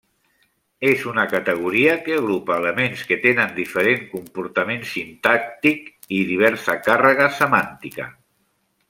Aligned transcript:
És 0.91 1.01
una 1.09 1.25
categoria 1.33 1.91
que 2.07 2.15
agrupa 2.21 2.57
elements 2.63 3.03
que 3.11 3.17
tenen 3.27 3.53
diferent 3.59 4.01
comportament 4.15 4.83
sintàctic 4.95 5.93
i 6.21 6.27
diversa 6.33 6.79
càrrega 6.89 7.29
semàntica. 7.43 8.09